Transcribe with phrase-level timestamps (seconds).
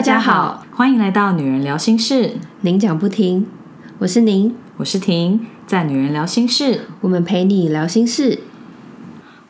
[0.00, 3.46] 大家好，欢迎来到女人聊心事，您讲不停，
[3.98, 8.40] 我是您，我是婷，在女人聊心事，我们陪你聊心事。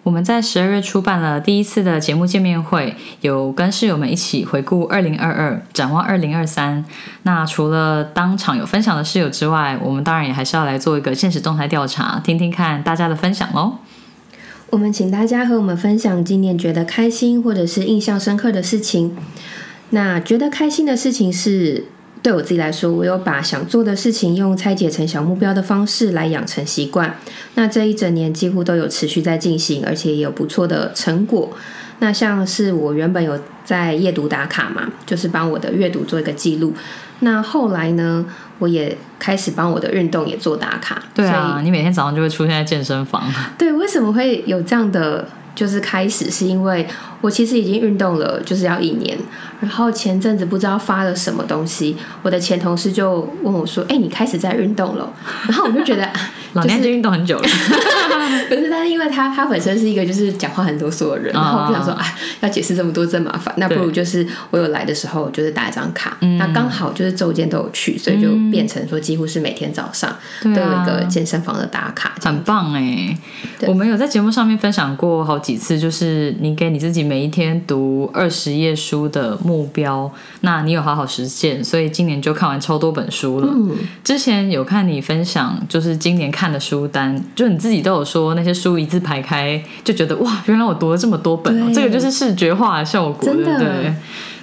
[0.03, 6.85] 我们在十二月初办了第一次的节目见面会，有跟室友们一起回顾二零二二，展望二零二三。
[7.23, 13.79] 那除了当场有分享的室友之外，我们当然也还是要来做一个现实动态调查，听听看大家的分享哦。
[14.71, 19.17] 我们请大家和我们分享今年觉得开心或者是印象深刻的事情。
[19.91, 21.85] 那觉得开心的事情是。
[22.23, 27.17] 对我自己来说，我有把想做的事情用拆解成小目标的方式来养成习惯。
[27.55, 31.51] 那这一整年几乎都有持续在进行，而且也有不错的成果。
[32.01, 36.75] 那像是我原本有在阅读打卡嘛，就是帮我的阅读做一个记录。
[37.21, 38.27] 那后来呢，
[38.59, 41.03] 我也开始帮我的运动也做打卡。
[41.15, 43.23] 对啊，你每天早上就会出现在健身房。
[43.57, 45.27] 对，为什么会有这样的？
[45.61, 46.87] 就是开始是因为
[47.21, 49.19] 我其实已经运动了，就是要一年。
[49.61, 55.13] 然后前阵子不知道发了什么东西，我的前同事就问我说：“哎，你开始在运动了？”
[55.47, 56.09] 然后我就觉得，
[56.55, 57.49] 老年人运动很久了。
[58.49, 62.05] 不是，但是因为他他本身是一个就是讲话很啰嗦的人，然后我就想说，啊，
[62.41, 73.17] 要解释这么多真麻烦，那不如就是我有来的时候就是打一张卡，那刚好就是周间都有去，所以就变成说几乎是每天早上都有一个健身房的打卡，很棒哎。
[73.67, 83.49] 我们有在节目上面分享过好几次，就是你给你自己每一天读二十页书的目标，那你有好好实践，所以今年就看完超多本书了。
[84.05, 93.93] 之前有看你分享，就是今年看的书单，就你自己都有说那些书一字排开，就觉得哇，原来我读了这么多本，这个就是视觉化的效果，对不对？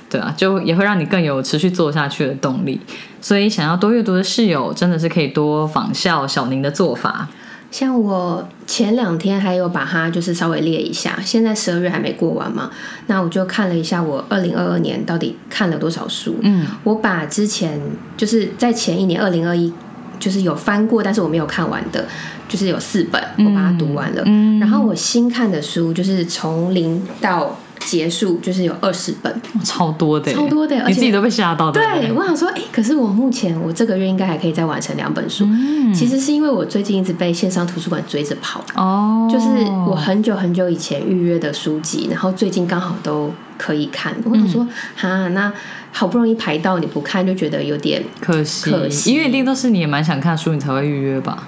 [0.10, 2.80] 对啊，就也会让你更有持续做下去的动力。
[3.20, 7.28] 所以想要多阅读的室友，真的是可以多仿效小宁的做法。
[7.70, 12.72] 像我前两天还有把它就是稍微列一下，现在十二月还没过完嘛，
[13.08, 16.38] 那我就看了一下我二零二二年到底看了多少书。
[16.42, 17.78] 嗯，我把之前
[18.16, 19.74] 就是在前一年二零二一
[20.20, 22.06] 就是有翻过，但是我没有看完的，
[22.48, 24.22] 就是有四本，我把它读完了。
[24.26, 27.58] 嗯，然后我新看的书就是从零到。
[27.80, 31.80] 结束就是有二十本，超多的，超多的，你自己都被吓到的。
[31.80, 35.46] 对，我想说，哎，可是我目前我这个月应该还可以再完成两本书。
[35.46, 38.62] 嗯，其实是因为我最近一直被线上图书馆追着跑。
[38.76, 39.48] 哦，就是
[39.88, 44.14] 我很久很久以前预约的书籍，然后最近刚好都可以看。
[44.26, 45.54] 我想说，哈，那
[45.98, 48.70] 好不容易排到你不看，就觉得有点可惜。
[48.70, 51.48] 可惜，因为一定都是你也蛮想看书，你才会预约吧。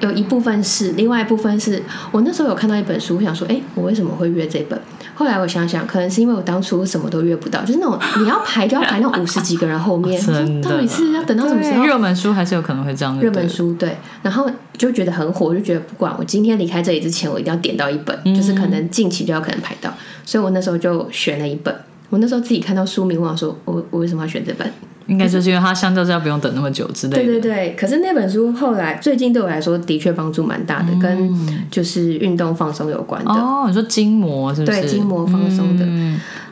[0.00, 1.80] 有一部分是，另外一部分是
[2.10, 4.76] 我那时候有看到一本书，我想说，哎，我为什么会约这本？
[5.14, 10.20] 后来我想想，可能是因为我当初什么都约不到，就是那种你要排就要排那 五十几个人后面，
[10.60, 11.84] 到底是要等到什么时候？
[11.84, 13.16] 热门书还是有可能会这样。
[13.20, 19.92] 热门书对，然后就觉得很火，就觉得不管我今天离开这里之前，我一定要点到一本，就是可能近期就要可能排到，
[20.24, 21.72] 所以我那时候就选了一本。
[22.10, 24.70] 我那时候自己看到书名，我想说，我我为什么要选这本？
[25.06, 27.24] 应该就是因为它相较之下不用等那么久之类的。
[27.24, 31.34] 对对对，可是那本书后来最近对我来说的确帮助蛮大的，跟
[31.68, 33.30] 就是运动放松有关的。
[33.32, 34.80] 哦，你说筋膜是不是？
[34.80, 35.84] 对，筋膜放松的。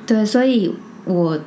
[0.04, 0.74] 对，所以
[1.04, 1.38] 我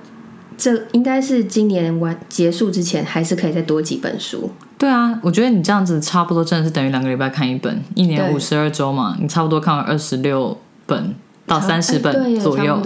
[0.57, 4.49] 这应该是今年完结束之前，还是可以再多几本书。
[4.77, 11.13] 对啊，我觉得你这样子差不多真的是等于两个礼拜看一本，一年五十二周嘛，你差不多看完二十六本。
[11.45, 12.81] 到三十本左右，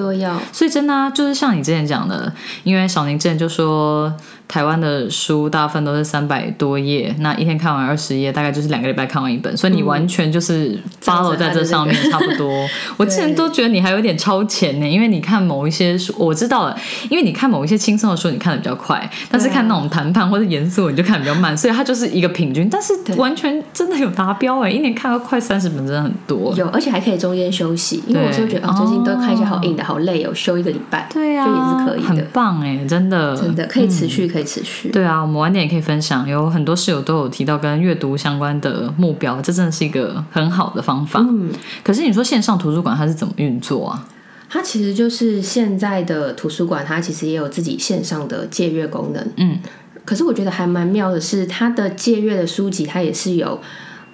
[0.51, 2.31] 所以真的啊，就是像你之前讲的，
[2.63, 4.13] 因为小宁之前就说。
[4.47, 12.65] 台湾的书大部分都是三百多页，那一天看完二十页，大概就是两个礼拜看完一本，所以你完全就是 follow 在这上面差不多。
[12.95, 16.77] 我之前都觉得你还有点超前呢，因为你看某一些书，我知道了，
[17.09, 22.69] 因为你看某一些轻松的书，你看的比较快，但是看那种谈判或者严肃，你就看比较慢，所以它就是一个平均。
[22.69, 26.53] 但是完全真的有达标哎，一年看到快三十本，真的很多。
[26.55, 34.34] 有，而且还可以中间休息，因为我就觉得哦，最近都看一些好硬的，好累哦，休一个礼拜，对啊，就也是可以的，很棒哎，真的，真的可以持续。
[34.35, 34.89] 可以持续。
[34.89, 41.21] 对啊，我们晚点也可以分享，有很多室友都有提到跟阅读相关的目标，这真的是一个很好的方法。
[41.21, 41.49] 嗯，
[41.81, 44.05] 可是你说线上图书馆它是怎么运作啊？
[44.49, 49.25] 它其实就是现在的图书馆，它其实也有自己线上的借阅功能。
[49.37, 49.59] 嗯，
[50.03, 53.61] 可是我觉得还蛮妙的是，它的借阅的书籍它也是有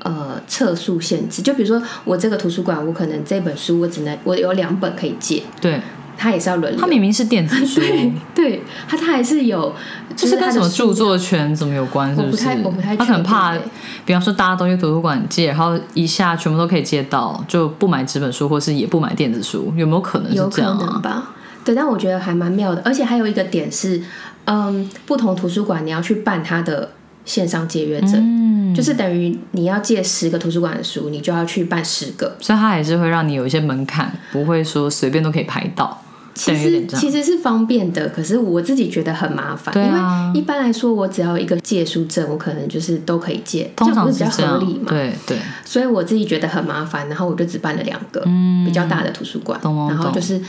[0.04, 5.42] 呃册数限制，就比如说我这个图书馆，我可能这本书我只能我有两本可以借。
[5.60, 5.82] 对。
[6.22, 7.82] 它也是要轮流，它明明是电子书，
[8.36, 9.74] 对，它它还是有，
[10.16, 12.16] 就是跟什么著作权怎么有关？
[12.16, 12.48] 是不是？
[12.64, 13.58] 我不太，他可能怕，
[14.06, 21.34] 比方说大家都去图书馆借，然后一下全部都可以借到，就不买纸本书，或是也不买电子书，有没有可能是这样啊？
[21.66, 24.00] 对，但我觉得还蛮妙的，而且还有一个点是，
[24.46, 26.92] 嗯，不同图书馆你要去办他的
[27.26, 28.14] 线上借阅证。
[28.16, 36.02] 嗯就是等于你要借十个图书馆的书，你就要去办十个，所以它还是会让你有一些门槛，不会说随便都可以排到。
[36.42, 44.88] 其实其实是方便的，可是我自己觉得很麻烦，因为一般来说我只要一个借书证，我可能就是都可以借，通常比较合理嘛。
[44.90, 48.22] 对对，所以我自己觉得很麻烦，然后我就只办了两个
[48.66, 50.42] 比较大的图书馆，然后就是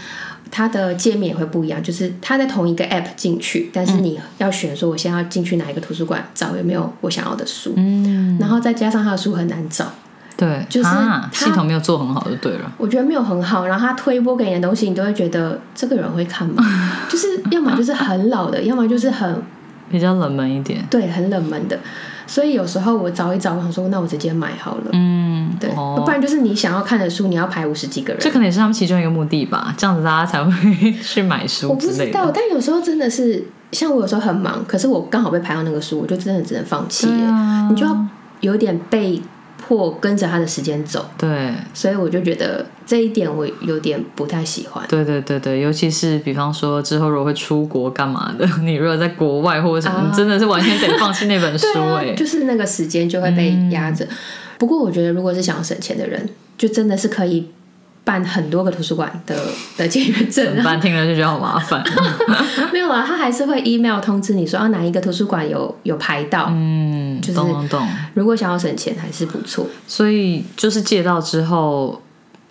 [0.50, 9.92] 它的界面也会不一样，就是它在同一个 app 进去，但是你要选说我现在要进去哪一个图书馆找有没有我想要的书，嗯，然后再加上它的书很难找。
[10.42, 10.88] 对，就是
[11.30, 12.72] 系统没有做很好就对了。
[12.76, 16.64] 我觉得没有很好，然后他推播给你的东西，你都会觉得这个人会看吗？
[17.08, 19.40] 就是要么就是很老的，要么就是很
[19.88, 20.84] 比较冷门一点。
[20.90, 21.78] 对，很冷门的。
[22.26, 24.84] 所以有时候我找一找，我想说，那我直接买好了。
[24.92, 28.20] 嗯，对，不然就是你想要看的书，你要排五十几个人。
[28.20, 31.68] 这可能也是他们其中一个目的吧，这样子大家才会去买书。
[31.68, 37.06] 我不知道，但有时候真的是，像我有时候很忙，可是我刚好被排到那个书，我就真的只能放弃。
[37.70, 37.96] 你就要
[38.40, 39.22] 有点被。
[39.68, 44.84] 或跟着他的时间走，对，所以我就觉得这一点我有点不太喜欢。
[44.88, 51.66] 对对对对，尤其是比方说之后如果会出国干嘛的， 你如果在国外或者什么，你真的是完全得放弃那本书
[51.96, 54.06] 哎，就是那个时间就会被压着。
[54.58, 57.48] 不过我觉得如果是想要省钱的人，就真的是可以。
[58.04, 59.36] 办很多个图书馆的
[59.76, 61.82] 的借阅证，办听了就觉得好麻烦。
[62.72, 66.48] 没有啊，他还是会 email 通知你说，啊哪一个图书馆有有排到。
[66.50, 67.88] 嗯，懂懂懂。
[68.14, 69.66] 如果想要省钱，还是不错。
[69.86, 72.02] 所以就是借到之后，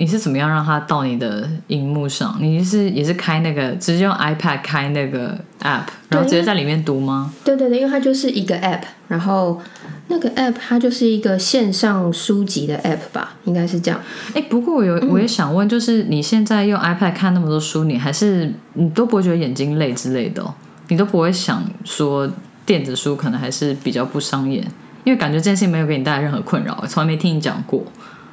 [0.02, 2.36] 你是怎么样让它到你的荧幕上？
[2.42, 7.32] 你是也是开那个直接用 iPad 开那个 app，然后直接在里面读吗？
[7.44, 9.62] 对对对，因为它就是一个 app，然后。
[10.08, 13.98] 那个 app 它就是一个线上书籍的 app 吧，应该是这样。
[14.34, 20.44] 哎，不过我有我也想问，就是你现在用 iPad 看那么多书，你还是你都不会觉得眼睛累之类的？
[20.44, 20.54] 哦
[20.90, 22.30] 你都不会想说
[22.66, 24.62] 电子书可能还是比较不伤眼，
[25.06, 27.82] 因为感觉这件事情没有给你带来任何困扰，从来没听你讲过。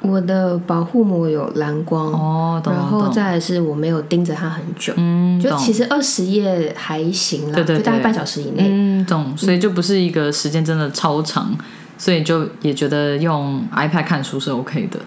[0.01, 11.53] 我的保护膜有蓝光哦，然后再来是我没有盯着它很久，嗯，就其实二十页还行啦，就大概半小时以内，嗯，懂，所以就不是一个时间真的超长，
[11.97, 14.99] 所以就也觉得用 iPad 看书是 OK 的。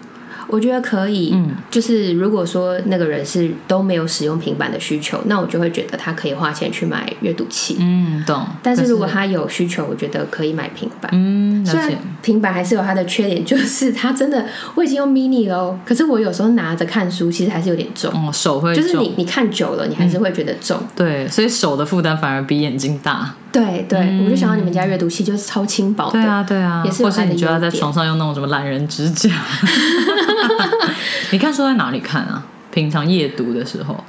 [0.47, 8.45] 我觉得可以，嗯，就是如果说那个人是都没有使用平板的需求，那我就会觉得他可以花钱去买阅读器，嗯，懂。
[8.61, 11.91] 但是如果他有需求，我觉得可以买平板，嗯，虽然
[12.21, 14.45] 平板还是有它的缺点，就是它真的
[14.75, 23.33] 我已经用 mini 了，可是我有时候拿着看书，其实还是有点重，哦，手会就是你你看久了，你还是会觉得重，对，所以手的负担反而比眼睛大。
[23.51, 29.29] 对对，我就想到你们家阅读器就是超轻薄的，对啊对啊，也是或是你觉得在床上用那种什么懒人支架？
[31.31, 32.45] 你看书在哪里看啊？
[32.71, 34.03] 平常夜读的时候，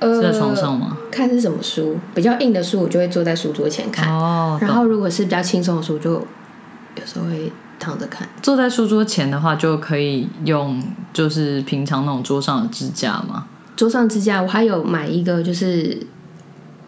[0.00, 0.96] 是在床上吗？
[1.10, 1.98] 看是什么书？
[2.14, 4.08] 比较硬的书，我就会坐在书桌前看。
[4.08, 8.28] 哦，然后如果是比较轻松的书，就有时候会躺着看。
[8.42, 10.82] 坐在书桌前的话，就可以用
[11.12, 13.46] 就是平常那种桌上的支架吗？
[13.74, 15.98] 桌上支架，我还有买一个，就是。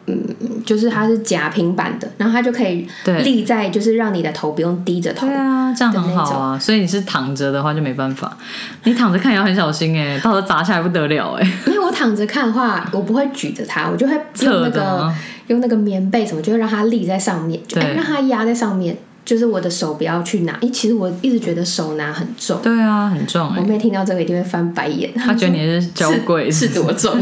[0.08, 2.88] 嗯，就是它是夹平板的，然后它就可以
[3.22, 5.26] 立在，就是让你的头不用低着头。
[5.26, 6.58] 对啊，这样很好啊。
[6.58, 8.36] 所以你是躺着的话就没办法，
[8.84, 11.52] 你躺着看也要很小心哎， 到时候砸下来不得了哎。
[11.66, 15.12] 因为我躺着看的话，我不会举着它，我就会用那个
[15.48, 18.96] 用那个棉被什么，就会让它立在上面，就让它压在上面。
[19.28, 22.58] 就是我的手不要去拿，因为其实我一直觉得手拿很重。
[22.62, 23.52] 对啊，很重。
[23.58, 25.12] 我妹听到这个一定会翻白眼。
[25.12, 27.14] 她觉得你是娇贵， 是多重？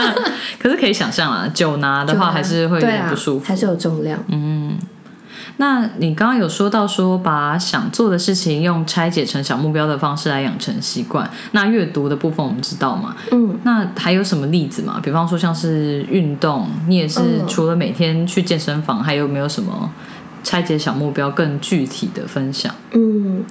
[0.58, 4.18] 可是可以想象啊，久拿的话还是会有点不舒服，还是有重量。
[4.28, 4.78] 嗯，
[5.58, 11.30] 那你刚刚有说到说把想做的事情用拆解成小目标的方式来养成习惯。
[11.50, 13.14] 那阅读的部分我们知道嘛？
[13.30, 14.98] 嗯，那还有什么例子吗？
[15.02, 19.90] 比方说像是运动，你也是除了每天去健身房，还有没有什么？
[20.42, 22.74] 拆解小目标，更具体的分享。
[22.92, 23.44] 嗯，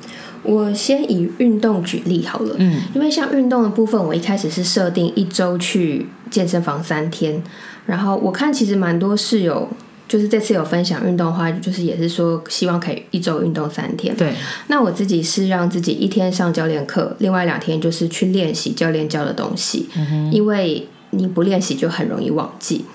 [0.44, 2.56] 我先以运动举例好了。
[2.58, 7.42] 嗯，因为像运动的部分，我一开始是设定一周去健身房三天，
[7.86, 9.68] 然后我看其实蛮多室友，
[10.08, 14.16] 就是这次有分享运动的话，就是也是说希望可以一周运动三天。
[14.16, 14.34] 对，
[14.68, 19.88] 那我自己是让自己一天上教练课，另外两天就是去练习教练教的东西。
[19.96, 22.86] 嗯哼，因为你不练习就很容易忘记。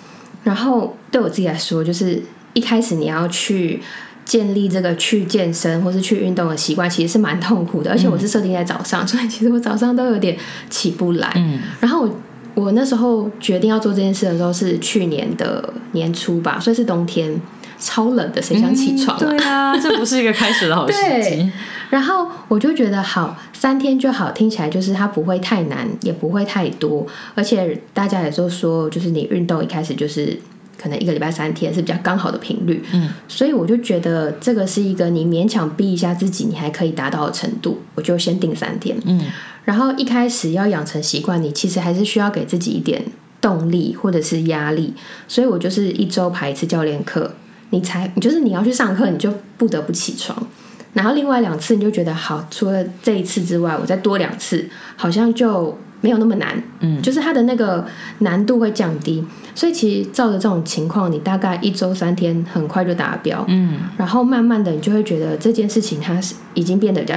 [0.44, 2.22] 然后对我自己来说，就是。
[2.56, 3.78] 一开始你要去
[4.24, 7.90] 建立这个去健身或是去运动的习惯，其实是蛮痛苦的。
[7.90, 10.34] 而且我是设定在早上， 所以其实我早上都有点
[10.70, 11.30] 起不来。
[11.36, 12.10] 嗯，然后我
[12.54, 17.38] 我那时候决定要做这件事的时候是去年的年初吧，所以是冬天，
[17.78, 19.18] 超冷的，谁想起床？
[19.18, 21.52] 对啊， 这不是一个开始的好时机。
[21.90, 30.36] 然后我就觉得好，三天就好，听起来就是它不会太难，也不会太多，而且大家也都说，就是你运动一开始就是。
[30.78, 39.20] 可能一个礼拜三天是比较刚好的频率，嗯，所以我就觉得这个是一个你勉强逼一下自己，你还可以达到的程度，我就先定三天，嗯，
[39.64, 43.02] 然后一开始要养成习惯，你其实还是需要给自己一点
[43.40, 44.94] 动力或者是压力，
[45.26, 47.32] 所以我就是一周排一次教练课，
[47.70, 50.46] 你才就是你要去上课，你就不得不起床。
[50.96, 56.62] 然后另外两次你就觉得好，除了这一次之外，我再多两次，好像就没有那么难。
[56.80, 57.84] 嗯，就是它的那个
[58.20, 59.22] 难度会降低。
[59.54, 63.44] 所以其实照着这种情况，你大概一周三天很快就达标。
[63.46, 67.14] 嗯，然后慢慢的你就会觉得这件事情它是已经变得比较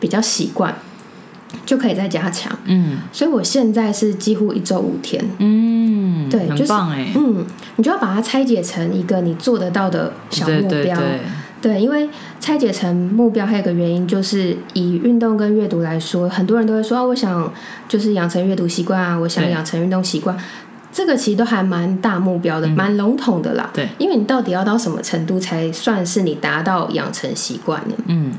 [0.00, 0.74] 比较习惯，
[1.66, 2.50] 就可以再加强。
[2.64, 5.22] 嗯，所以我现在是几乎一周五天。
[5.38, 7.12] 嗯，对，很棒哎。
[7.14, 7.44] 嗯，
[7.76, 10.96] 你就要把它拆解成一个你做得到的小目标。
[10.96, 11.20] 对，
[11.62, 12.08] 因为
[12.40, 17.52] 拆解成目标还有个原因，就是以运动跟阅读来说，很多人都会说啊，我想
[17.86, 20.34] 就是养成阅读习惯啊，我想养成运动习惯，
[20.90, 23.70] 这个其实都还蛮大目标的，蛮笼统的啦。
[23.74, 27.94] 对，因为你到底要到什么程度才算是你达到养成习惯呢？
[28.06, 28.32] 嗯，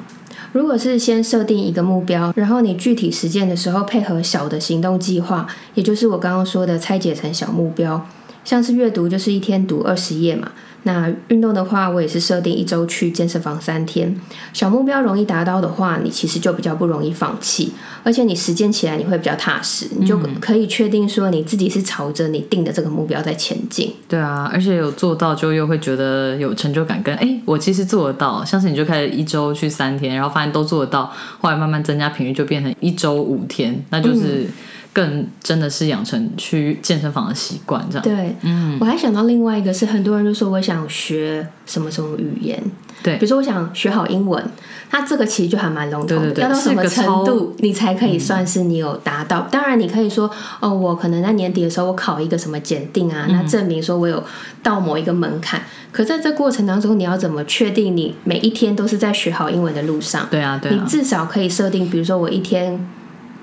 [0.52, 8.04] 如果是先设定一个目标，然后你具体实践的时候配合小的行动计划，也就是我刚刚说的拆解成小目标，
[8.44, 10.52] 像是阅读就是一天读二十页嘛。
[10.84, 14.16] 那运动的话，我也是设定一周去健身房三天。
[14.52, 17.74] 小目标容易达到的话，你其实就比较不容易放弃，
[18.04, 23.94] 而且你实践起来你会比较踏实，你就可以确定说你自己是朝着你定的这个目标在前进。
[24.08, 28.44] 对啊，而且有做到就又会觉得有成就感，跟哎，我其实做得到。
[28.44, 34.48] 像是你就开始一周去三天，然后发现都做得到，后来慢慢增加频率，就变成一周五天，那就是。
[34.94, 38.04] 更真的是养成去健身房的习惯，这样。
[38.04, 42.62] 对，嗯，我还想到另外一个是，很多人都说我想学什么什么语言，
[43.02, 44.44] 对，比如说我想学好英文，
[44.92, 49.48] 那这个其实就还蛮笼统的，要到什么程度你才可以算是你有达到？
[49.50, 50.30] 当然，你可以说
[50.60, 54.22] 哦，我可能在年底的时候我考一个什么检定啊，那证明说我有
[54.62, 55.62] 到某一个门槛。
[55.94, 60.28] 可在这过程当中，你要怎么确定你每一天都是在学好英文的路上？
[60.30, 62.86] 对啊，对啊，你至少可以设定，比如说我一天。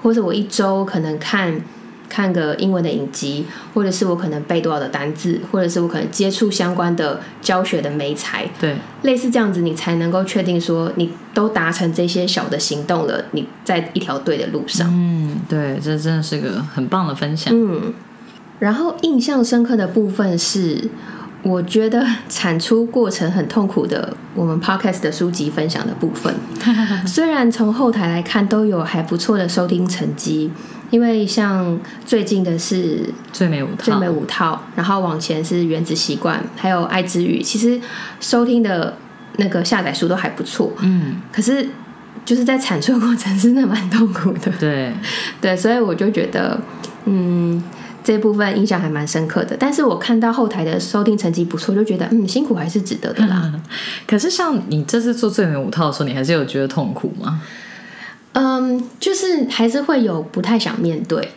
[0.03, 1.61] 或者我一周可能看
[2.09, 14.89] 看个英文的影集，或者是我可能背多少的单字，或者是我可能接触相关的教学的媒材，对，类似这样子，你才能够确定说你都达成这些小的行动了，你在一条对的路上。
[14.91, 17.53] 嗯，对，这真的是个很棒的分享。
[17.55, 17.93] 嗯，
[18.59, 20.89] 然后印象深刻的部分是。
[21.49, 26.35] 我觉得产出过程很痛苦的，我们 podcast 的书籍分享的部分，
[27.07, 30.51] 虽然从后台来看都有还不错的收听成绩，
[30.91, 37.81] 因为像最近的是最美五套，最美五套，然后往前是原子习惯，还有爱之语，其实
[38.21, 38.97] 收听的
[39.37, 41.67] 那个下载数都还不错，嗯，可是
[42.25, 44.93] 就是在产出过程真的蛮痛苦的，对，
[45.41, 46.61] 对，所以我就觉得，
[47.07, 47.63] 嗯。
[48.09, 53.53] 这部分印象还蛮深刻的，但是我看到后台的收听成绩不错，就觉得嗯，辛苦还是值得的啦。
[54.07, 57.43] 可是像你这次做最美五套的时候，你还是有觉得痛苦吗？
[58.33, 61.33] 嗯，就是还是会有不太想面对，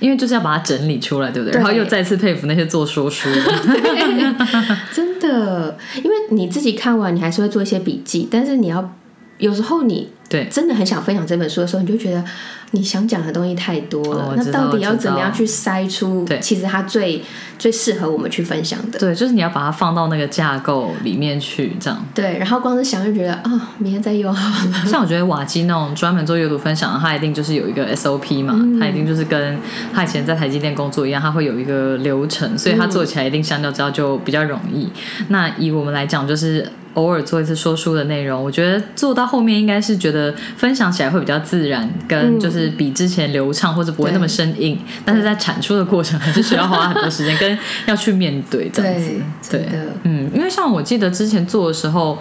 [0.00, 1.60] 因为就是要把它整理出来，对不对？
[1.60, 4.36] 然后又再次佩服那些做说书的，
[4.90, 8.96] 真的，因为你自己看完，你还是会做一些笔记，但是你要
[9.38, 12.24] 有时候你对真的很想分享这本书的时候，你就觉得。
[12.70, 16.26] 你想讲的东西太多了，那到底要怎么样去筛出？
[16.40, 17.22] 其实它最
[17.56, 18.98] 最适合我们去分享的。
[18.98, 22.04] 对，就是你要把它放到那个架构里面去，这样。
[22.12, 24.74] 对，然后光是想就觉得啊，明天再用好了。
[24.90, 29.56] 像我觉得瓦基那种专门做阅读分享的，他一定就是有一个 SOP 嘛，他一定就是跟
[29.92, 34.88] 他以前在台积电工作一样，他会有一个流程，所以他做起来一定相较之下就比较容易。
[35.28, 42.64] 那以我们来讲，就是偶尔做一次说书的内容，我觉得做到后面应该是觉得分享起来会比较自然，跟就是。
[42.74, 49.10] 比之前流畅或者不会那么生硬，但是在产出的过程还是需要花很多时间，跟要去面对这样子。
[49.48, 49.68] 对，
[50.02, 52.18] 嗯，因为像我记得之前做的时候，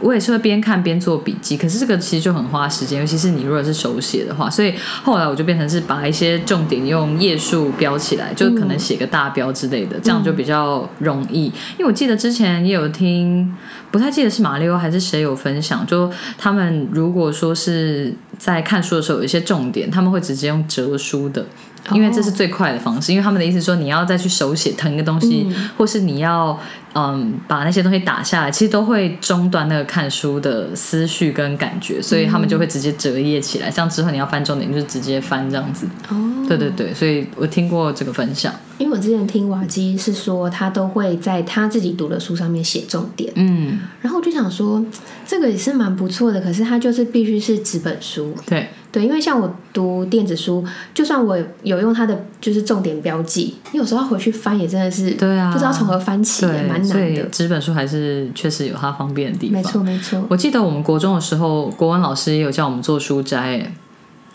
[0.00, 4.50] 我也是会边看边做笔记，可是这个其实就很花时间，尤其是你如果是手写的话。
[4.50, 4.74] 所以
[5.04, 11.44] 后来我就变成是把一些重点用页数标起来，就可能写个大标之类的，这样就比较容易。
[11.44, 13.54] 因为我记得之前也有听。
[13.92, 21.46] 不太记得是马里奥还是谁有分享，就他们如果说是在看书的时候有一些重点，他们会直接用折书的，
[21.92, 23.12] 因为这是最快的方式。
[23.12, 25.46] 因为他们的意思说，你要再去手写腾一个东西，
[25.76, 26.58] 或是你要。
[26.94, 33.70] 嗯，把那些东西打下来，其实都会中断那个看书的思绪跟感觉，所以他们就会直接折页起来。
[33.70, 35.86] 像之后你要翻重点，就直接翻这样子。
[36.10, 38.52] 哦，对对对，所以我听过这个分享。
[38.76, 43.32] 因为我之前听瓦基是说，他都会在他自己读的书上面写重点。
[43.36, 44.84] 嗯，然后我就想说，
[45.26, 46.42] 这个也是蛮不错的。
[46.42, 48.34] 可是他就是必须是纸本书。
[48.44, 48.68] 对。
[48.92, 57.22] 对，因为像我读电子书，就算我有用它的就是重点标记，你有时候回去翻也真的是，对啊，不知道从何翻起，也蛮难的。
[57.32, 59.54] 纸本书还是确实有它方便的地方。
[59.54, 60.22] 没错没错。
[60.28, 63.72] 我记得我们国中的时候，国文老师也有叫我们做书斋。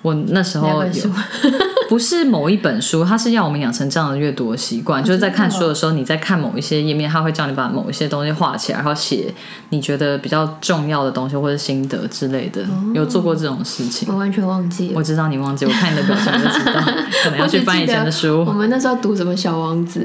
[0.08, 1.12] 我那时候有，
[1.90, 9.34] 不是某一本书，它是要我们养成这样的阅读习惯，就是在看书的时候，你在看某一些页面，他会叫你把某一些东西画起来，然后写
[9.70, 12.66] 你觉得比较重要的东西或者心得之类的。
[12.94, 14.08] 有做过这种事情？
[14.12, 14.92] 我完全忘记。
[14.96, 16.82] 我知道你忘记，我看你的表情就知道，
[17.24, 18.44] 可能要去翻以前的书。
[18.46, 20.00] 我们那时候读什么《小王子》，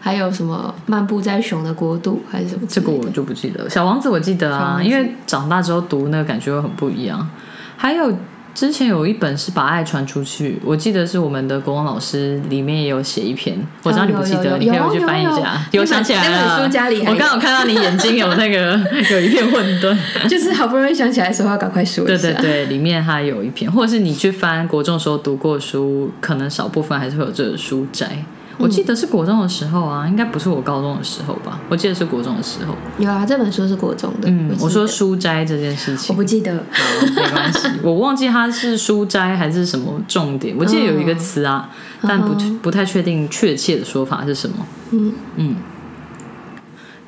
[0.00, 2.62] 还有什么《漫步在熊的国度》，还是什么？
[2.68, 3.66] 这个我就不记得。
[3.68, 7.28] 《小王子》我记得啊，因为长大之后读那个感觉会很不一样。
[7.76, 8.10] 还有。
[8.56, 15.62] 之前有一本是把爱传出去，我记得是我们的国文老师里面也有写一篇，我知道你不记得，你可以回去翻一下。
[15.72, 16.62] 有想起来了，
[17.06, 19.94] 我刚好看到你眼睛有那个有一片混沌，
[20.26, 28.24] 就是好不容易想起来的时候要赶快说对对对，里面还有一篇，或者是你去翻国中时候读过书，可能少部分还是会有这个书斋。
[28.58, 31.60] 我记得是国中的时候啊，应该不是我高中的时候吧？
[31.68, 32.74] 我记得是国中的时候。
[32.98, 34.28] 有啊，这本书是国中的。
[34.30, 36.52] 嗯，我说书斋这件事情，我不记得。
[36.54, 40.56] 没关系， 我忘记它是书斋还是什么重点。
[40.58, 41.68] 我记得有一个词啊，
[42.02, 44.56] 但不不太确定确切的说法是什么。
[44.92, 45.56] 嗯嗯。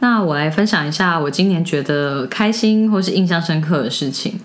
[0.01, 4.39] 那我来分享一下我今年觉得开心或是印象深刻的事情。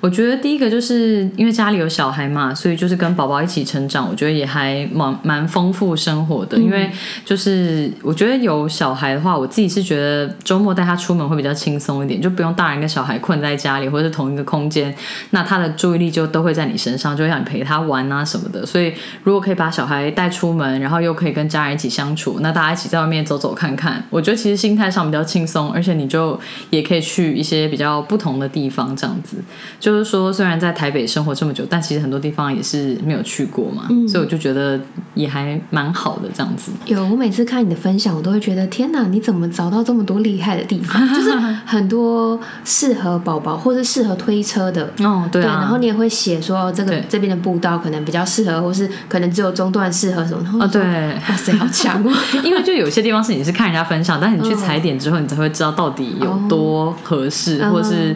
[0.00, 6.56] 我觉得第一个就是因为家里有小孩嘛，所以就是跟宝宝一起成长，我觉得也还蛮蛮丰富生活的。
[6.58, 6.90] 因为
[7.24, 14.94] 就是我觉得有小孩的话，我自己是觉得周末带他出门会比较轻松一点，就不用大人跟小孩困在家里或者是同一个空间，
[15.30, 18.64] 那他的注意力就都会在你身上，就会想你陪他玩啊什么的。
[18.64, 18.94] 所以
[19.24, 26.38] 如果可以把小孩带出门，然后又可以跟家人一起相处，那大家一起在外面走走看看，我觉得其实心态上比较轻松，而且你就
[26.70, 29.36] 也可以去一些比较不同的地方，这样子。
[29.78, 34.80] 就是说，虽然在台北生活这么久，但其实很多地方也是没有去过嘛，所以我就觉得
[35.14, 36.72] 也还蛮好的这样子。
[36.86, 41.00] 有，我每次看你的分享，我都会觉得天哪，你怎么找到这么多厉害的地方？
[41.14, 41.30] 就是
[41.64, 45.58] 很多适合宝宝或是适合推车的哦，对啊。
[45.60, 50.64] 然后你也会写说这个这边的步道可能比较适合，或是可能只有中段适合什么？
[50.64, 52.12] 哦，对，哇塞，好强哦！
[52.44, 58.14] 因为就有些地方是你是看人家分享，但是你去踩点之后，你才会知道到底有多合适，或是。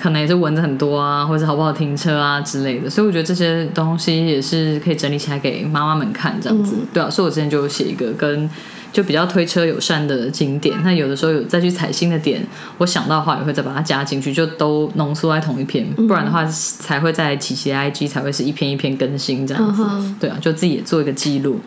[0.00, 7.10] 可能也是蚊子很多啊，或者好不好停车啊之类的，所以我觉得这些东西也是可以整理起来给妈妈们看，这样子，对啊。
[7.10, 8.48] 所以我之前就写一个跟
[8.92, 12.40] 就比较推车友善的景点，那有的时候有再去踩新的点，
[12.78, 19.84] 我想到的话也会再把它加进去，就都浓缩在同一篇，不然的话才会在琪琪的 IG 才会是一篇一篇更新这样子，
[20.20, 21.60] 对啊，就自己也做一个记录。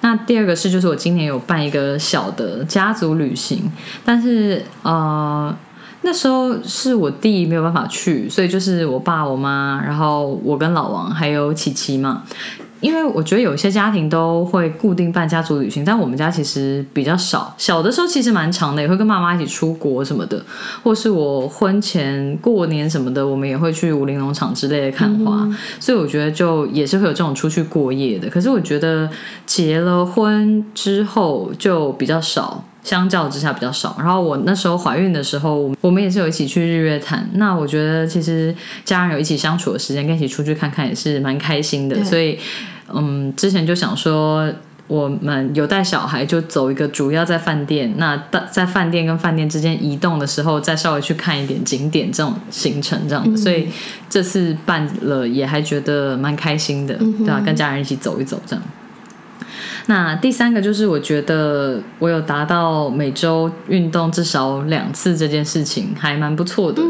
[0.00, 3.70] 那第二个是就是我今年有办一个小的家族旅行，
[4.04, 5.54] 但是呃。
[6.02, 12.22] 那时候是我弟没有办法去，所以就是我爸、我妈，然后我跟老王还有琪琪嘛。
[12.80, 17.54] 因为我觉得有些家庭都会固定办家族旅行，但我们家其实比较少。
[17.56, 20.44] 小的时候其实蛮长的，也会跟妈妈一起出国什么的，
[20.82, 25.48] 或是我婚前过年什么的，我们也会去武林农场之类的看花。
[25.78, 28.28] 所以我觉得就也是会有这种出去过夜的。
[28.28, 29.08] 可是我觉得
[29.46, 32.64] 结了婚之后就比较少。
[32.82, 37.28] 相较之下比较少，然后我那时候怀孕的时候，我们也是有一起去日月潭。
[37.34, 42.02] 那我觉得其实家人有一起相处的时间，跟一起出去看看也是蛮开心的。
[42.04, 42.38] 所以，
[42.92, 44.52] 嗯，之前就想说，
[44.88, 53.40] 我们有带小孩就走一个主要在饭店，那在饭店跟饭店之间移动的时候，再稍微去看一点景点这种行程这样子。
[53.40, 53.68] 所以
[54.10, 57.40] 这次办了也还觉得蛮开心的，对吧？
[57.46, 58.62] 跟家人一起走一走这样。
[59.86, 66.82] 那第三个就是我觉得我有达到每周运动至少两次这件事情，还蛮不错的。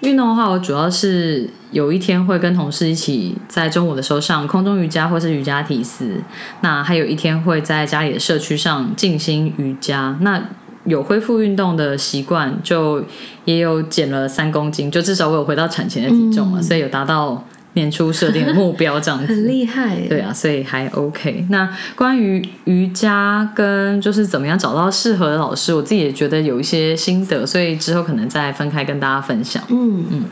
[0.00, 6.20] 运动的话，我主要是有一天会跟同事一起在中午的时候上空中瑜伽或是瑜伽体式，
[6.60, 10.16] 那还有一天会在家里的社区上静心瑜伽。
[10.20, 10.40] 那
[10.84, 13.02] 有恢复运动的习惯，就
[13.44, 17.44] 也有减了三公斤，就至少我有回到产前的体重了，所以有达到。
[17.76, 21.46] 年初设定的目标这样子很厉害，对啊，所以还 OK。
[21.50, 29.62] 那关于瑜伽跟就是怎么样找到适合的老师，我自己也觉得有一些心得，所以之后可能再分开跟大家分享。
[29.68, 30.24] 嗯嗯。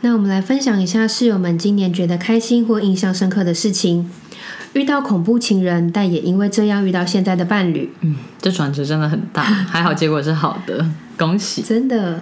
[0.00, 4.10] 那我们来分享一下室友们今年觉得开心或印象深刻的事情。
[4.72, 7.90] 遇到恐怖情人，但也因为这样遇到现在的伴侣。
[8.00, 10.84] 嗯，这转折真的很大，还好结果是好的，
[11.16, 11.62] 恭喜！
[11.62, 12.20] 真的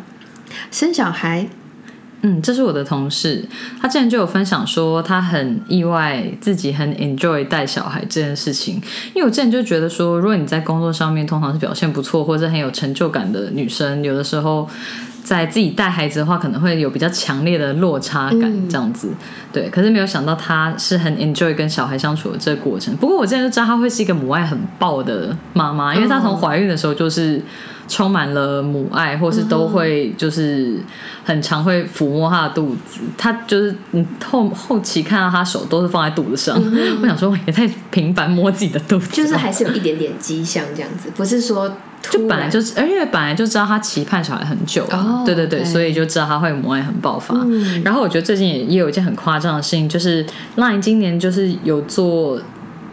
[0.71, 1.49] 生小孩。
[2.27, 3.45] 嗯，这是我的同事，
[3.79, 8.77] 他之前就有分享说，他很意外自己很 enjoy 带小孩这件事情。
[9.15, 14.67] 因为我之前就觉得说，如果你在工作上面通常是表现不错或者很有成就感的女生，有的时候
[15.25, 19.09] 在自己带孩子的话，可能会有比较强烈的落差感，这样子。
[19.51, 22.95] 对，可是没有想到他是很 enjoy 跟小孩相处的这个过程。
[22.97, 27.41] 不过我之前就知道她会是一个母爱很爆的妈妈，因为她从怀孕的时候就是
[27.89, 30.79] 充满了母爱，或是都会就是
[31.25, 33.01] 很常会抚摸她的肚子。
[33.17, 36.61] 她就是你后后期看到她手都是放在肚子上，
[37.01, 41.73] 我想说也太频繁摸自己的肚子，就是还是有一点点迹象这样子，不是说。
[42.11, 44.87] 就本来就是，而且本来就知道他期盼小孩很久，
[45.25, 47.35] 对对对，所以就知道他会母爱很爆发。
[47.83, 50.25] 然后我觉得最近也也有一件很夸张的事情，就是
[50.57, 52.41] LINE 今年就是有做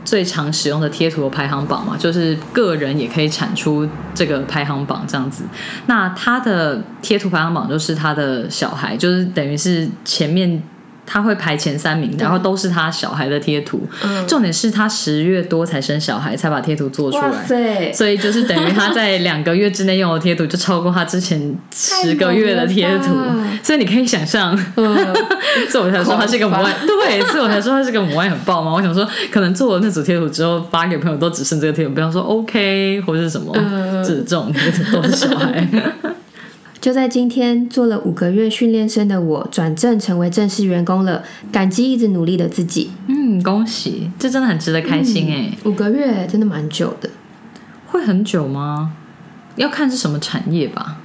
[0.06, 5.44] 最常使用的贴图的排行榜嘛，就是个人也可以产出这个排行榜这样子。
[5.88, 10.62] 那他的贴图排行榜就是他的小孩，就是等于是前面。
[11.06, 13.82] 他会排前三名，然后都是他小孩的贴图。
[14.28, 17.92] 重点是他十月多才生小孩，才把贴图做出来。
[17.94, 23.16] 所以就是等于他在两个月之内用的贴图就超过他之前十个月的贴图。
[23.64, 24.58] 所以你可以想象，
[25.70, 26.74] 所以我才说他是一个母爱。
[26.86, 28.74] 对，所以我才说他是个母爱很爆嘛。
[28.74, 33.54] 我想说，可能做了那组贴图之后发给朋友都只剩这个贴图，比方说 OK 或者是什么，
[34.06, 35.68] 这这种贴图都是小孩。
[36.82, 42.90] 就在今天，做了五个月训练生的我转正成为正式员工了，感激一直努力的自己。
[43.08, 45.56] 嗯，恭喜，这真的很值得开心哎。
[45.64, 47.08] 五个月真的蛮久的，
[47.86, 48.94] 会很久吗？
[49.58, 50.98] 要看是什么产业吧。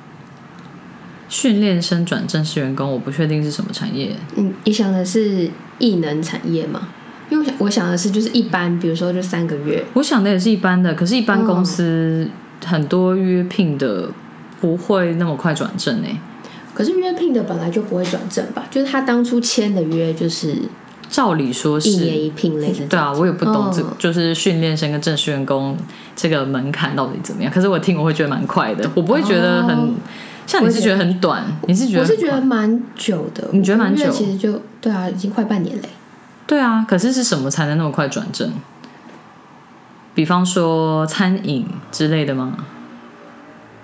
[1.29, 4.17] 训练生转正式员工，我不确定是什么产业。
[4.37, 6.89] 嗯，你想的是异能产业吗？
[7.29, 9.85] 因为我想，我想的是就是一般，比如说就三个月。
[9.93, 12.31] 我想的也是一般的，可是，一般公司
[12.65, 14.09] 很多约聘的。
[14.61, 16.19] 不会那么快转正诶，
[16.75, 18.65] 可是约聘的本来就不会转正吧？
[18.71, 20.57] 就是他当初签的约就是，
[21.09, 22.87] 照理说是一年一聘类的。
[22.87, 25.77] 对啊，我也不懂这就是训练生跟正式员工
[26.15, 27.53] 这个门槛到底怎么样。
[27.53, 29.95] 可是我听我会觉得蛮快的，我不会觉得很
[30.47, 33.49] 像你是觉得很短，你是觉得我是觉得蛮久的。
[33.53, 34.11] 你觉得蛮久？
[34.11, 35.89] 其实就对啊，已经快半年嘞。
[36.47, 38.53] 对啊，可是是什么才能那么快转正？
[40.15, 42.57] 比方说餐饮之类的吗？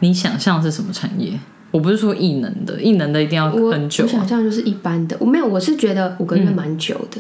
[0.03, 1.33] 你想象是什么产业？
[1.71, 4.05] 我不是说异能的，异能的一定要很久。
[4.05, 7.19] 我想象就是一般的，我没有，我是觉得五个月蛮久的。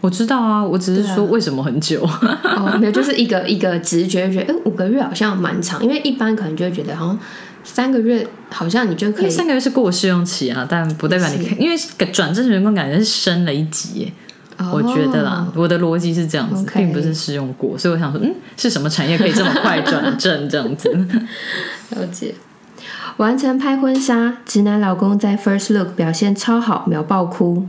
[0.00, 2.00] 我知道啊，我只是说为什么很久？
[2.04, 7.18] 哦，没有，就是一个一个直觉觉得，哎，五个月好像蛮长，因为一般可能就会觉得好像
[7.64, 9.30] 三个月好像你就可以。
[9.30, 11.76] 三个月是过试用期啊，但不代表你可以，因为
[12.12, 14.12] 转正员工感觉是升了一级。
[14.72, 20.90] 我觉得啦，我的逻辑是这样子，并不是试用过，所以我想说，嗯，是什么产业可以这么快转正这样子？
[21.90, 22.34] 了解。
[23.16, 27.66] 完成拍婚纱，直男老公在 first look 表现超好，秒爆哭。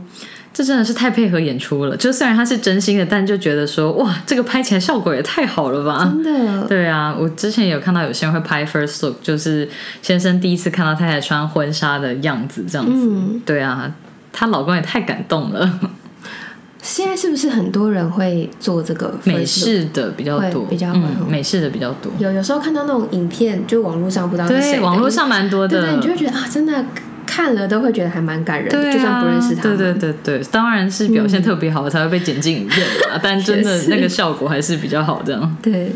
[0.52, 1.96] 这真的是太配合演出了。
[1.96, 6.04] 就虽然他是真心的，但就觉得说，哇，这个拍起来效果也太好了吧？
[6.04, 6.66] 真的。
[6.66, 9.68] 对啊，我之前有看到有些人会拍 first look，就是
[10.02, 13.40] 先生第一次看到太太穿婚纱的样子，这样子。
[13.46, 13.92] 对啊，
[14.32, 15.80] 她老公也太感动了。
[16.82, 20.94] 现在是不是很多人会做这个美式的比较多，比较
[21.28, 22.10] 美式的比较多。
[22.18, 26.84] 有有时候看到那种影片，就网络上不知道对网络上蛮多的，对，你就会觉得啊，真的
[27.26, 29.62] 看了都会觉得还蛮感人的，就算不认识他。
[29.62, 35.56] 对对对对，当然是表现特别好才会被剪进影片啊，但真的 那个效果还是比较好这样。
[35.60, 35.92] 对，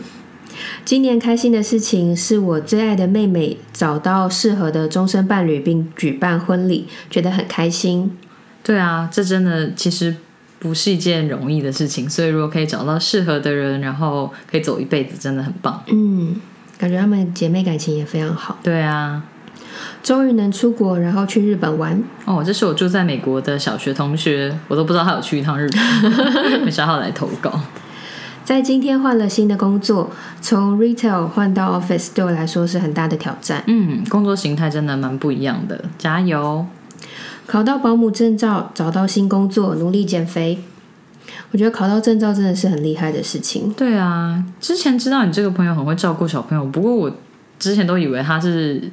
[0.85, 8.15] 今年开心的事情是我最爱的妹妹找到适合的终身伴侣并举办婚礼，觉得很开心。
[8.63, 10.15] 对啊，这真的其实。
[10.65, 15.83] 不是一件容易的事情，所以如果可以找到适合的人，然后可以走一辈子，真的很棒。
[15.89, 16.35] 嗯，
[16.79, 18.59] 感觉他们姐妹感情也非常好。
[18.63, 19.23] 对啊，
[20.03, 22.03] 终于能出国，然后去日本玩。
[22.25, 27.61] 哦，这是我住在美国的小学同学，我都不知道他有去一趟日本， 没想到来投稿。
[28.43, 33.63] 在今天换了新的工作，从 retail 换到 office，对我来说是很大的挑战。
[33.67, 36.65] 嗯，工作形态真的蛮不一样的，加油。
[37.47, 40.63] 考到保姆证照，找到新工作，努力减肥。
[41.51, 43.73] 我觉得考到证照真的是很厉害的事情。
[43.75, 47.11] 对啊，之前知道你这个朋友很会照顾小朋友，不过我
[47.59, 48.91] 之前都以为他是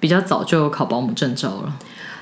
[0.00, 1.76] 比较早就有考保姆证照了。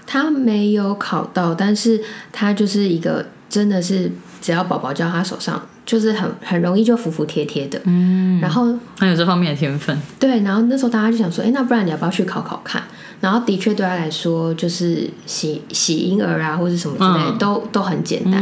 [0.07, 4.11] 他没有考到，但是他就是一个真的是
[4.41, 7.81] 只要宝宝交他手上，就是很很容易就服服帖帖的。
[7.85, 8.67] 嗯，然后
[8.99, 9.99] 很有这方面的天分。
[10.21, 12.83] 对，然后那时候大家就想说，哎，那不然你要不要去考考看？
[13.23, 18.35] 然后的确对他来说，就是洗洗婴儿啊，或者什么之类，都都很简单。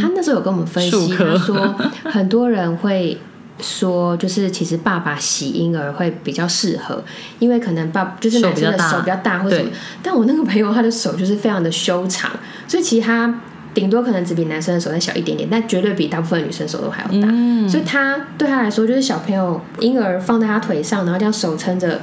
[0.00, 3.16] 他那时候有跟我们分析，他说很多人会
[3.60, 7.04] 说，就是其实爸爸洗婴儿会比较适合，
[7.38, 9.70] 因为可能爸就是男生的手比较大，或者什么。
[10.02, 12.30] 但我那个朋友他的手就是非常的修长，
[12.66, 13.32] 所以其实他
[13.76, 17.28] 顶多可能只比男生的手再小一点点，但绝对比大部分女生手都还要大。
[17.68, 22.00] 所以他对他来说，就是小朋友婴儿放在他腿上，然后这样手撑着，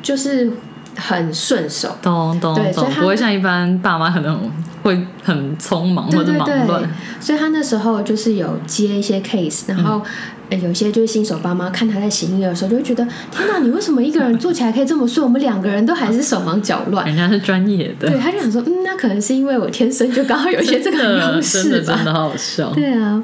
[0.00, 0.50] 就是。
[0.98, 4.50] 很顺手，懂懂懂，不会像一般爸妈可能
[4.86, 6.88] 会很匆忙或者忙乱。
[7.20, 10.00] 所以他那时候就是有接一些 case，然后
[10.48, 15.26] 有些就是新手爸妈看他在洗婴儿的时候，就会觉得天哪，你为什么一个人做起来可以这么顺？
[15.26, 17.04] 我们两个人都还是手忙脚乱。
[17.06, 21.96] 人家是专业的，对，他就想说，嗯，那可能是因为我天生就刚好有一些这个优势吧。
[21.96, 23.20] 真的好笑，对啊。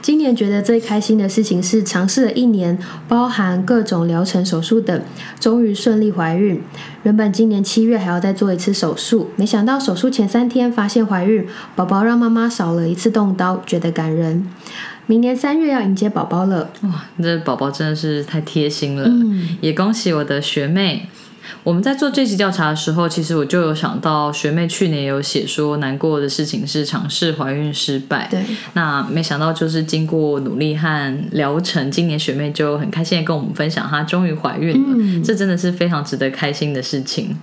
[0.00, 5.02] 今年觉得最开心的事情是尝试了一年，包含各种疗程、手术等，
[5.40, 6.62] 终于顺利怀孕。
[7.02, 14.48] 原本今年七月还要再做一次手术，没想到手术前三天发现怀孕，宝宝让妈妈少了一次动刀，觉得感人。
[15.06, 19.10] 明年三月要迎接宝宝了，哇，这宝宝真的是太贴心了，
[19.60, 21.08] 也恭喜我的学妹。
[21.68, 28.26] 我们在做这期调查的时候，其实我就有想到学妹去年有写说难过的事情是尝试怀孕失败。
[28.30, 34.88] 对，那没想到就是经过努力和疗程，今年学妹就很开心的跟我们分享，她终于怀孕了。
[34.96, 37.36] 嗯这真的是非常值得开心的事情。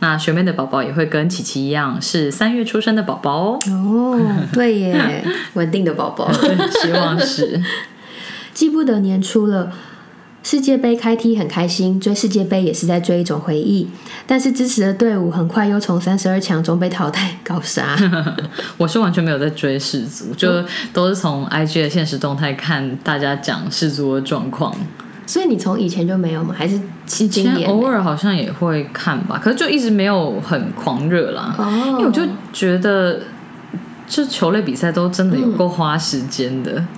[0.00, 3.58] 那学妹的宝宝也会跟琪琪一样，是三月出生的宝宝哦。
[3.70, 4.20] 哦，
[4.52, 6.30] 对耶， 稳定的宝宝，
[6.82, 7.58] 希望是。
[8.52, 9.72] 记不得年初了。
[10.42, 13.86] 世界杯开踢很开心，追世界杯也是在追一种回忆。
[14.26, 17.94] 但是支持的队伍很快又从三十二强中被淘汰，搞啥？
[18.78, 24.74] 我是完全没有在追世足，就都是从 IG 的现实动态看大家讲世足的状况。
[25.26, 26.54] 所以你从以前就没有吗？
[26.56, 31.54] 还是今年偶尔好像也会看吧，可是就一直没有很狂热啦。
[31.58, 32.22] 哦，因为我就
[32.52, 33.20] 觉得，
[34.08, 36.72] 就球类比赛都真的有够花时间的。
[36.72, 36.88] 嗯，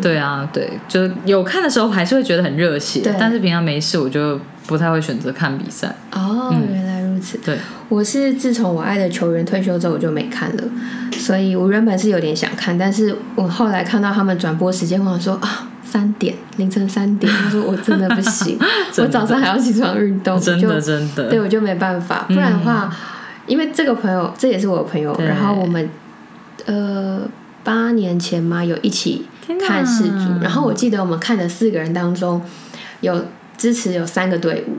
[0.00, 5.94] 对啊，对，就有看的时候还是会觉得很热血，但是平常没事我就不太会选择看比赛。
[6.12, 7.38] 哦，原来如此。
[7.44, 10.62] 对，我是自从我爱的球员退休之后我就没看了，
[11.12, 18.58] 所以我原本是有点想看，但是我后来看到他们转播时间，我说啊，三点凌晨三点，他说我真的不行，
[18.96, 22.90] 我早上还要起床运动，真的真的，对我就没办法，不然的话，
[23.46, 25.88] 因为这个朋友这也是我的朋友，然后我们
[26.64, 27.20] 呃
[27.62, 29.26] 八年前嘛有一起。
[29.58, 32.42] 看四组，然后我记得我们看的四个人当中，
[33.00, 33.24] 有
[33.56, 34.76] 支持有三个队伍。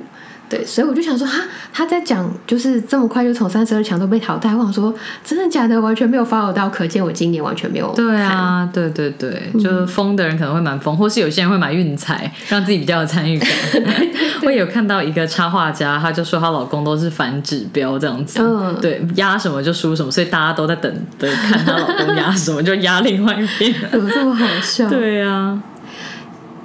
[0.52, 1.40] 对，所以我就想说，哈，
[1.72, 7.94] 他在讲就是这么快就从三十二强都被淘汰，我想说真的假的，完全没有 follow 到，可见我今年完全没有。
[7.96, 13.50] 对啊，对对对，就是疯的人可能会蛮疯，或是有些人会买运彩，让自己比较有参与感。
[14.44, 23.74] 我有看到一个插画家，他就说她老公都是反指标这样子，嗯，对，压什么就输什么，所以大家都在等着看她老公压什么，就压另外一边。
[23.90, 24.90] 怎么这么好笑？
[24.90, 25.58] 对啊。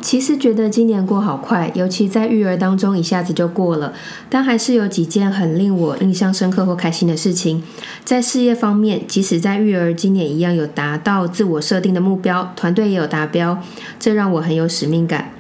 [0.07, 3.93] 其实觉得今年过好快，尤其在育儿当中一下子就过了。
[4.31, 7.61] 但还是有几件很令我印象深刻或开心的事情。
[8.05, 13.61] 在事业方面，即使在育儿今年一样有达到自我设定的目标，团队也有达标，
[13.99, 15.33] 这让我很有使命感。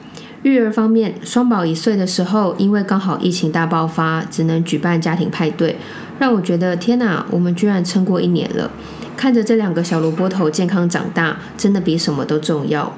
[0.42, 5.76] 育儿方面，双宝一岁的时候，因为刚好疫情大爆发，只能举办家庭派对，
[6.18, 8.72] 让我觉得天哪，我们居然撑过一年了。
[9.16, 12.92] 看着这两个小萝卜头健康长大，真的比什么都重要。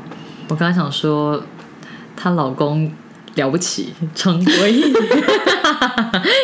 [0.48, 1.42] 我刚刚想说。
[2.20, 2.90] 她老公
[3.36, 4.82] 了不起，成为，因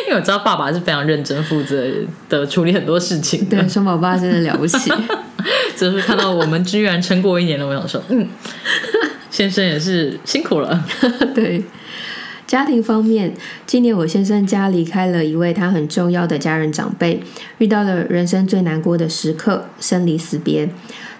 [0.09, 1.85] 为我知道爸爸是非常认真负责
[2.29, 3.43] 的处理很多事情。
[3.49, 4.89] 对，双宝爸真的了不起。
[5.75, 8.25] 就是看到我们居然撑过一年了，我想说，嗯，
[9.29, 10.85] 先生也是辛苦了。
[11.35, 11.61] 对，
[12.47, 13.33] 家庭方面，
[13.65, 17.21] 今年我先生家离开了一位他很重要的家人长辈，
[17.57, 20.69] 遇到了人生最难过的时刻，生离死别。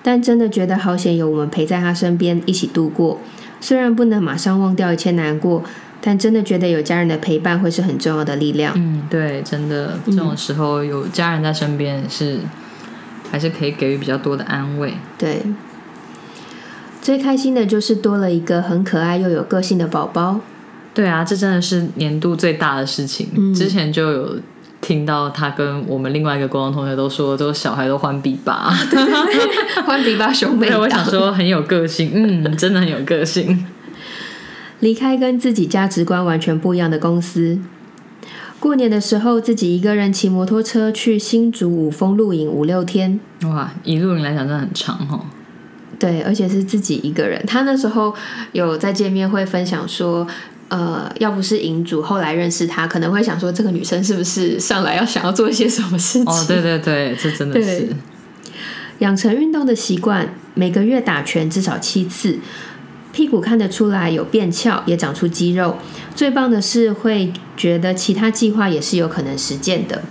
[0.01, 3.19] 但真的觉得好险，有我们陪在他身边一起度过。
[3.59, 5.63] 虽然不能马上忘掉一切难过，
[6.01, 8.73] 但真的觉得有家人的陪伴会是很重要的力量。
[8.75, 12.39] 嗯，对，真的这种时候有家人在身边是
[13.31, 14.93] 还是可以给予比较多的安慰。
[15.17, 15.41] 对，
[17.01, 20.41] 最开心的就是多了一个很可爱又有个性的宝宝。
[20.93, 23.53] 对啊，这真的是年度最大的事情。
[23.53, 24.39] 之前就有。
[24.85, 28.69] 听到他跟我们另外一个国中同学都说，都小孩都欢比巴，
[29.83, 30.69] 欢比巴兄妹。
[30.77, 33.65] 我想说很有个性，嗯，真的很有个性。
[34.81, 37.57] 离开跟自己价值观完全不一样的公司，
[38.59, 43.19] 过年的时候自己一个人骑摩托车去新竹五峰露营五六天。
[43.45, 45.25] 哇，以露营来讲真的很长哦。
[45.97, 47.43] 对，而且是自己一个人。
[47.47, 48.13] 他那时候
[48.51, 50.27] 有在见面会分享说。
[50.67, 56.25] 呃，要不是银主后来认识他，可能会想说这个女生是不是上来要想要做一些什么事情？
[56.25, 57.87] 哦，对对对，这真的是
[58.99, 62.39] 养成运动的习惯，每个月打拳至少七次，
[63.11, 65.77] 屁股看得出来有变翘，也长出肌肉。
[66.15, 70.01] 最棒的是会觉得其他计划也是有可能实践的。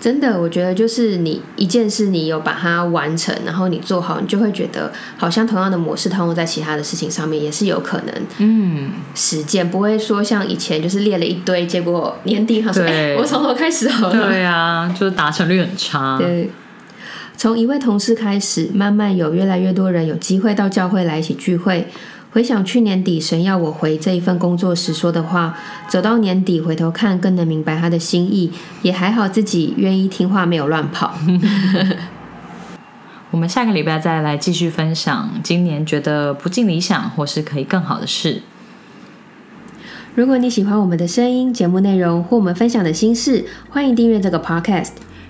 [0.00, 16.16] 真的，我觉得就是你一件事，你有把它完成，然后你做好，你就会觉得好像同样的模式套用在其他的事情上面也是有可能，嗯，实践不会说像以前就是列了一堆，结果年底好像，哎， 我从头开始好了，对啊，就是达成率很差。
[16.16, 16.48] 对，
[17.36, 21.88] 从一位同事开始，慢慢有越来越多人有机会到教会来一起聚会。
[22.30, 25.56] 回想去年底神要我回这一份工作时说的话，
[25.88, 28.52] 走到年底回头看，更能明白他的心意。
[28.82, 31.14] 也还好自己愿意听话，没有乱跑。
[33.32, 38.42] 我们下个礼拜再来继续分享今年觉得不尽理想或是可以更好的事。
[40.14, 44.90] 如果你喜欢我们的声音、节目内容或我们分享的心事，欢迎订阅这个 Podcast。